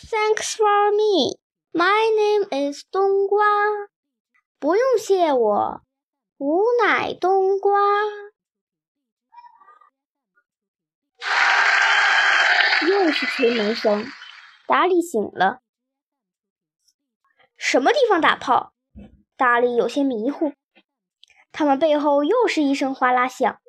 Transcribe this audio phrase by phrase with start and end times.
[0.00, 1.40] Thanks for me.
[1.72, 3.44] My name is 冬瓜。
[4.60, 5.82] 不用谢我，
[6.36, 7.80] 吾乃冬瓜。
[12.88, 14.06] 又是锤门声，
[14.68, 15.62] 达利醒了。
[17.56, 18.72] 什么地方打炮？
[19.36, 20.52] 达利有些迷糊。
[21.50, 23.60] 他们背后又是一声哗啦响，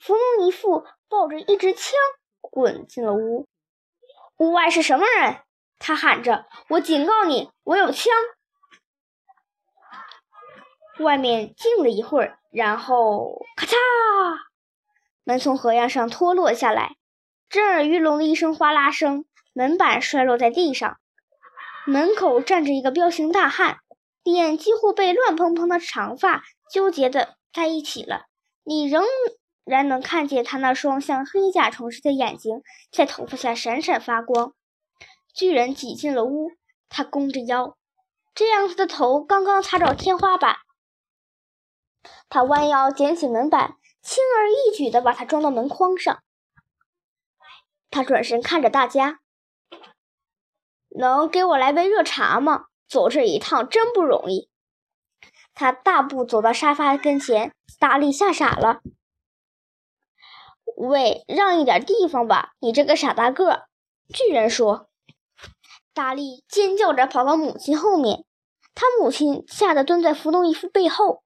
[0.00, 1.92] 弗农尼夫抱着一支枪
[2.40, 3.46] 滚进了屋。
[4.38, 5.43] 屋外是什么人？
[5.78, 8.12] 他喊着：“我警告你，我有枪！”
[11.00, 13.74] 外面静了一会儿，然后咔嚓，
[15.24, 16.96] 门从河沿上脱落下来，
[17.48, 20.98] 震耳欲聋的一声哗啦声，门板摔落在地上。
[21.86, 23.78] 门口站着一个彪形大汉，
[24.22, 28.26] 脸几乎被乱蓬蓬的长发纠结的在一起了。
[28.62, 29.04] 你仍
[29.64, 34.54] 然能看见他那双像黑甲虫似的眼睛在头发下闪闪发光。
[35.34, 36.52] 巨人挤进了屋，
[36.88, 37.76] 他弓着腰，
[38.36, 40.58] 这样他的头刚刚擦着天花板。
[42.28, 46.22] 他弯腰捡起门板，轻而易举地把它装到门框上。
[47.90, 49.18] 他转身看着大家
[50.96, 52.66] ：“能给我来杯热茶吗？
[52.88, 54.48] 走这一趟真不容易。”
[55.52, 58.82] 他大步走到沙发跟前，达利吓傻了。
[60.76, 63.66] “喂，让一点地方吧，你这个傻大个！”
[64.14, 64.88] 巨人说。
[65.94, 68.24] 大力尖叫着跑到母亲后面，
[68.74, 71.22] 他母亲吓得蹲在弗农伊夫背后。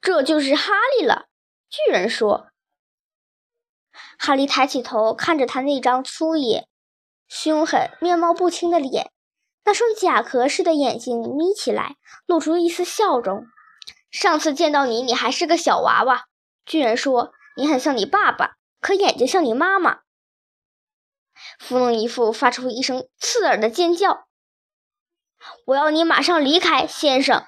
[0.00, 1.26] 这就是哈利了，
[1.68, 2.48] 巨人说。
[4.18, 6.68] 哈利抬起头看着他那张粗野、
[7.28, 9.10] 凶狠、面貌不清的脸，
[9.64, 13.44] 那双甲壳似的眼睛眯起来，露出一丝笑容。
[14.10, 16.26] 上次见到你，你还是个小娃娃，
[16.64, 17.32] 巨人说。
[17.54, 20.00] 你很像你爸爸，可眼睛像你妈妈。
[21.62, 24.26] 弗农伊夫发出一声刺耳的尖叫
[25.64, 27.46] ：“我要你马上离开，先生！”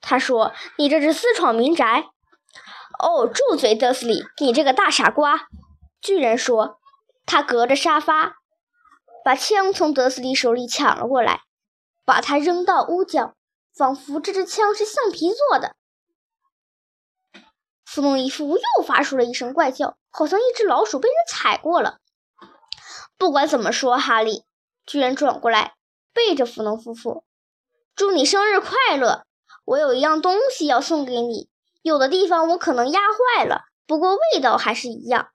[0.00, 2.04] 他说：“你这是私闯民宅。”
[3.02, 4.24] 哦，住嘴，德斯里！
[4.38, 5.48] 你这个大傻瓜！”
[6.00, 6.78] 巨人说。
[7.26, 8.36] 他隔着沙发，
[9.22, 11.42] 把枪从德斯里手里抢了过来，
[12.06, 13.34] 把它扔到屋角，
[13.76, 15.76] 仿佛这支枪是橡皮做的。
[17.84, 21.98] 弗农伊夫又发出了一声怪叫，好像一只老鼠被人踩过了。
[23.18, 24.44] 不管怎么说，哈利，
[24.86, 25.74] 巨人转过来，
[26.14, 27.24] 背着弗农夫妇，
[27.96, 29.26] 祝你生日快乐！
[29.64, 31.50] 我有一样东西要送给你，
[31.82, 35.30] 有的地方我可能压坏了，不过味道还是一样。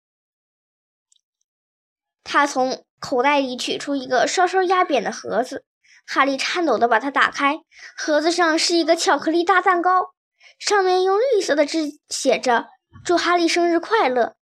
[2.22, 5.64] 他从口袋里取出一个稍稍压扁的盒子，
[6.06, 7.60] 哈利颤抖地把它打开，
[7.96, 10.12] 盒子上是一个巧克力大蛋糕，
[10.58, 12.66] 上面用绿色的字写着
[13.04, 14.36] “祝哈利生日快乐”。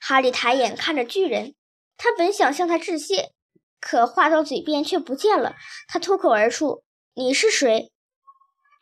[0.00, 1.54] 哈利抬眼看着巨人，
[1.96, 3.32] 他本想向他致谢，
[3.80, 5.56] 可话到嘴边却不见了。
[5.86, 7.92] 他脱口而出：“你是谁？”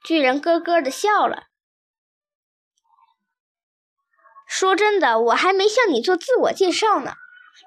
[0.04, 1.44] 巨人咯咯地笑了。
[4.46, 7.14] 说真的，我还没向你做自我介绍呢。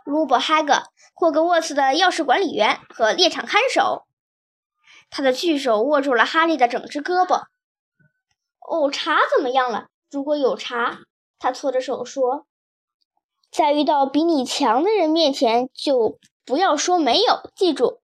[0.06, 0.84] 鲁伯·哈格，
[1.14, 4.06] 霍格沃茨的钥匙管理员和猎场看守。
[5.10, 7.48] 他的巨手握住了哈利的整只胳膊。
[8.60, 9.88] 哦，茶怎么样了？
[10.12, 11.00] 如果有茶，
[11.40, 12.48] 他搓着手说。
[13.52, 17.50] 在遇到比你强的人面前，就不要说没有。
[17.56, 18.00] 记住，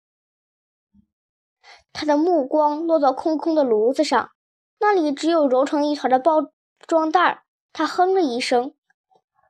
[1.93, 4.31] 他的目光落到空空的炉子上，
[4.79, 6.51] 那里只有揉成一团的包
[6.87, 7.43] 装袋。
[7.71, 8.73] 他哼了一声，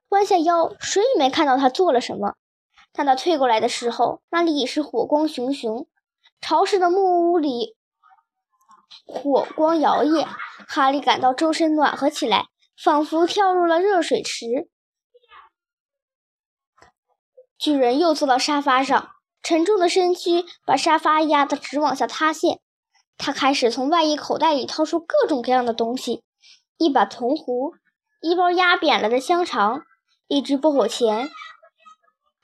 [0.09, 2.35] 弯下腰，谁也没看到他做了什么。
[2.91, 5.87] 当他退过来的时候，那里已是火光熊熊，
[6.41, 7.75] 潮湿的木屋里
[9.05, 10.27] 火光摇曳。
[10.67, 14.69] 哈利感到周身暖和起来，仿佛跳入了热水池。
[17.57, 19.11] 巨人又坐到沙发上，
[19.41, 22.59] 沉重的身躯把沙发压得直往下塌陷。
[23.17, 26.23] 他开始从外衣口袋里掏出各种各样的东西：
[26.77, 27.73] 一把铜壶，
[28.21, 29.83] 一包压扁了的香肠，
[30.27, 31.29] 一支薄荷钳，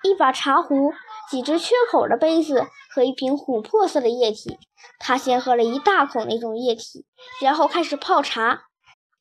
[0.04, 0.94] 一把茶壶，
[1.30, 4.58] 几只缺口的杯子和一瓶琥珀色的液体。
[4.98, 7.06] 他先喝了一大口那种液体，
[7.42, 8.64] 然后开始泡茶。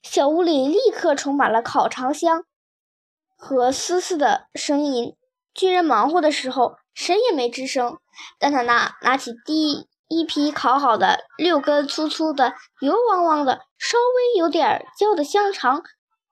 [0.02, 2.44] 小屋里立刻充满了烤肠香
[3.36, 5.16] 和嘶嘶的声音。
[5.52, 7.98] 巨人忙活的时候，谁也没吱声。
[8.38, 15.82] 当他拿拿起第一批烤好的、六根粗粗的、油汪汪的、稍微有点焦的香肠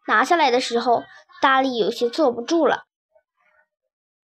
[0.07, 1.03] 拿下来的时候，
[1.41, 2.85] 达利有些坐不住了。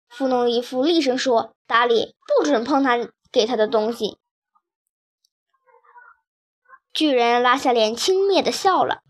[0.09, 2.99] 弗农伊夫厉声说：“达利，不准碰他
[3.33, 4.19] 给他的东西。”
[6.95, 9.01] 巨人拉下脸，轻蔑地笑了：“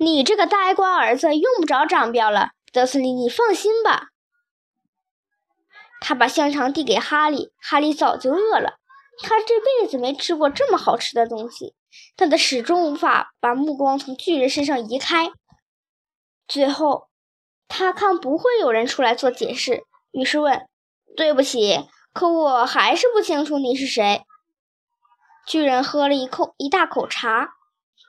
[0.00, 4.08] 你这个呆瓜儿子，用不着长膘了，德斯里，你放心吧。”
[6.06, 8.78] 他把香肠递给哈利，哈利早就饿了，
[9.22, 11.74] 他这辈子没吃过这么好吃的东西，
[12.14, 15.32] 但他始终无法把目光从巨人身上移开。
[16.46, 17.08] 最后，
[17.68, 20.68] 他看不会有人出来做解释，于是问
[21.16, 24.26] ：“对不起，可我还是不清楚你是谁。”
[25.48, 27.54] 巨人喝了一口一大口茶，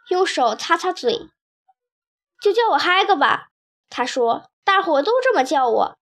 [0.09, 1.29] 用手擦擦嘴，
[2.41, 3.47] 就叫我嗨个吧。
[3.89, 5.97] 他说：“大伙都这么叫我。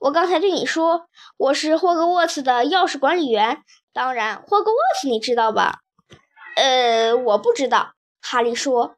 [0.00, 3.62] 我刚才对你说，我是霍格沃茨的钥匙管理员。
[3.92, 5.80] 当然，霍格沃茨你知道吧
[6.56, 7.92] ？”“呃，我不知道。”
[8.22, 8.96] 哈利说。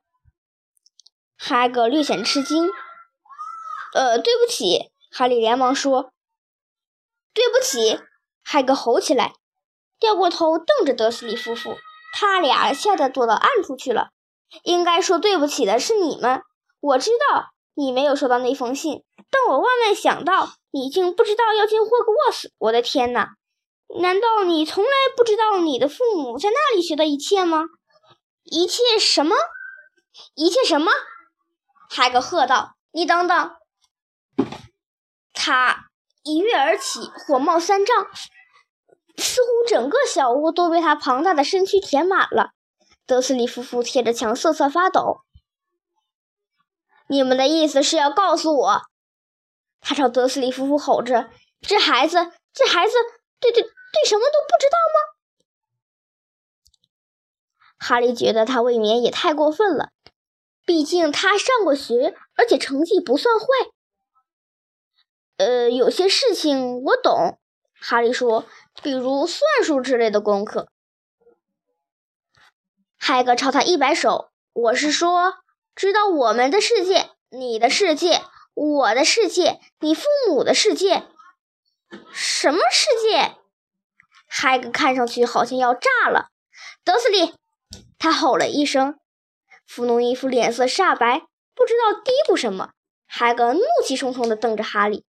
[1.37, 2.70] 哈格略显吃惊。
[3.94, 6.12] “呃，对不起。”哈利连忙说。
[7.34, 8.00] “对不起！”
[8.44, 9.34] 哈格吼起来。
[9.99, 11.76] 掉过头瞪着德斯里夫妇，
[12.12, 14.10] 他俩吓得躲到暗处去了。
[14.62, 16.43] 应该说对不起的是你们。
[16.78, 22.53] 我知道你没有收到那封信，但我万万想到你竟不知道要进霍格沃茨。
[22.59, 23.37] 我的天哪！
[24.01, 27.67] 难道你从来不知道你的父母在那里学的一切吗？
[28.43, 29.37] 一切什么？
[30.35, 30.91] 一切什么？
[31.91, 33.57] 海格喝道：“你等等！”
[35.35, 35.91] 他
[36.23, 38.07] 一跃而起，火冒三丈。
[39.19, 42.53] 似乎整个小屋都被他庞大的身躯填满了。
[43.07, 45.19] 德斯里夫妇贴着墙瑟瑟发抖。
[47.09, 48.83] 你们的意思是要告诉我？
[49.82, 51.29] 他朝德斯里夫妇吼着
[51.61, 52.17] ：“这孩子，
[52.55, 52.94] 这孩子，
[53.40, 53.70] 对对对，
[54.06, 55.12] 什么都不知道吗？”
[57.79, 59.90] 哈利觉得他未免也太过分了，
[60.64, 63.46] 毕竟他上过学，而且成绩不算坏。
[65.38, 67.38] 呃，有些事情我懂。
[67.81, 68.46] 哈利说
[68.81, 70.69] ：“比如算术之类的功课。”
[72.96, 75.35] 海格朝他一摆手：“我是说，
[75.75, 78.23] 知道我们的世界，你的世界，
[78.54, 81.08] 我的世界，你父母的世界，
[82.12, 83.37] 什么世界？”
[84.26, 86.31] 海格看上去好像要炸了。
[86.84, 87.34] 德斯里，
[87.99, 88.99] 他吼了一声。
[89.66, 91.20] 弗农伊夫脸色煞白，
[91.54, 92.72] 不知道嘀咕什么。
[93.06, 95.04] 海格怒气冲冲地瞪着哈利。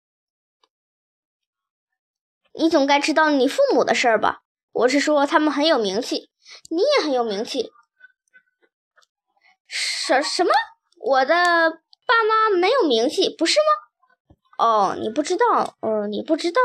[2.52, 4.42] 你总该知道你父母的事儿吧？
[4.72, 6.30] 我是说，他们很有名气，
[6.68, 7.70] 你也很有名气。
[9.66, 10.50] 什什么？
[10.98, 11.81] 我的
[12.12, 14.64] 爸妈没有名气，不是吗？
[14.64, 16.60] 哦，你不知道，嗯，你不知道。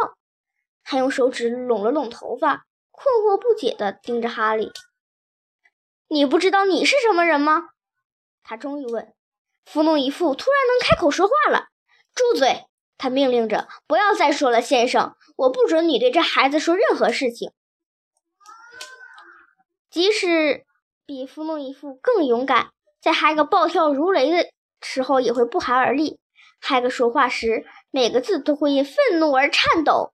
[0.84, 4.72] 他用手指拢了拢头发，困惑不解地盯着哈利。
[6.08, 7.70] 你不知道你是什么人吗？
[8.44, 9.14] 他终于问。
[9.66, 11.68] 弗农一副突然能开口说话了。
[12.14, 12.66] 住嘴！
[12.98, 17.52] 他命令着：“不要再说了，先生，我不准你对这孩子说任何事情。
[19.90, 20.66] 即使
[21.06, 22.72] 比弗诺伊夫更勇敢，
[23.02, 24.50] 在海格暴跳如雷的
[24.82, 26.20] 时候也会不寒而栗。
[26.60, 30.14] 海格说话时，每个字都会因愤怒而颤抖。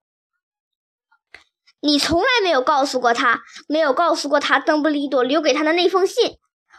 [1.80, 6.38] 你从来没有告诉过他，没有告诉过他邓布利多留给他的那封信。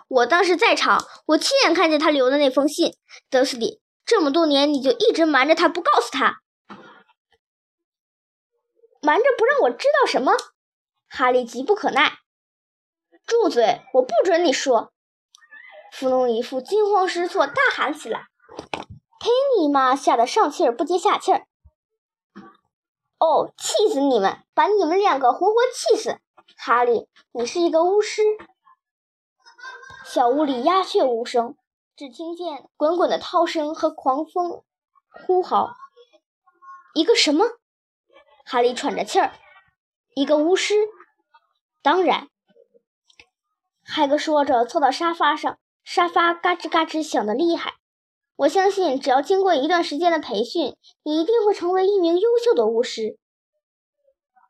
[0.09, 2.95] 我当时在场，我亲眼看见他留的那封信，
[3.29, 6.41] 德斯里。”这么多年，你就一直瞒着他，不告诉他，
[9.01, 10.35] 瞒着不让我知道什么？
[11.09, 12.19] 哈利急不可耐，
[13.27, 13.83] 住嘴！
[13.95, 14.94] 我不准你说。
[15.97, 18.27] 弗农一副惊慌失措，大喊起来
[19.21, 19.31] ：“呸！
[19.57, 21.47] 你妈！”吓得上气儿不接下气儿。
[23.19, 24.45] 哦，气死你们！
[24.55, 26.19] 把你们两个活活气死！
[26.57, 28.23] 哈利，你是一个巫师。
[30.05, 31.57] 小屋里鸦雀无声。
[31.95, 34.65] 只听见滚滚的涛声和狂风
[35.09, 35.77] 呼号。
[36.93, 37.45] 一个什么？
[38.45, 39.33] 哈利喘着气儿。
[40.17, 40.75] 一个巫师？
[41.83, 42.29] 当然。
[43.85, 47.75] 海格说着，坐到沙发上，沙发嘎吱嘎吱响得厉害。
[48.37, 53.19] 我相信，只要经过一段时间的培训，你一定会成为一名优秀的巫师。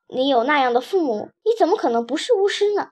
[0.08, 2.90] 你有那样的父母，你怎么可能不是巫师呢？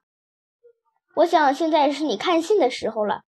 [1.16, 3.22] 我想，现在是你看信的时候了。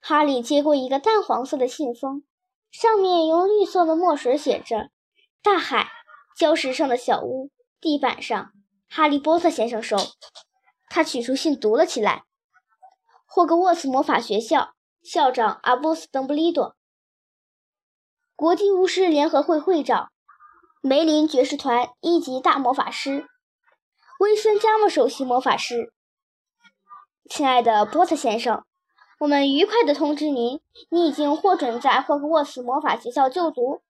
[0.00, 2.24] 哈利接过一个淡黄色的信封，
[2.70, 4.90] 上面用绿色的墨水写着
[5.42, 5.88] “大海”。
[6.38, 8.52] 礁石上的小屋，地板上，
[8.88, 9.96] 哈利波特先生收。
[10.88, 12.22] 他取出信读了起来
[13.30, 16.74] ：“霍格沃茨魔法学校校长阿波斯·邓布利多，
[18.34, 20.10] 国际巫师联合会会长，
[20.80, 23.28] 梅林爵士团一级大魔法师，
[24.18, 25.92] 威森加莫首席魔法师。
[27.28, 28.64] 亲爱的波特先生。”
[29.20, 33.82] 我们愉快地通知您，你已经获准在霍格沃茨魔法学校就读。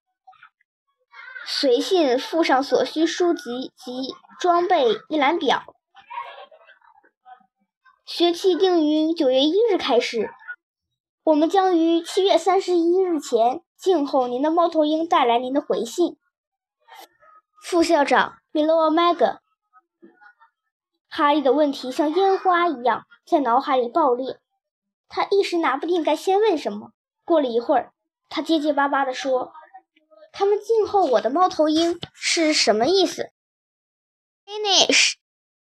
[1.47, 5.63] 随信附上所需书籍及装备一览表。
[8.09, 10.31] 学期定于九月一日开始，
[11.25, 16.17] 我们将于七月三十一日前静候您的猫头鹰带来您的回信。
[17.63, 19.41] 副校长米洛麦格。
[21.11, 24.39] 哈利的问题像烟花一样在脑海里爆裂，
[25.11, 26.93] 他一时拿不定该先问什么。
[27.27, 27.93] 过了一会儿，
[28.31, 29.53] 他结结巴巴地说
[30.33, 33.31] ：“他们静候我的猫头鹰是什么意思
[34.47, 35.18] ？”Finish。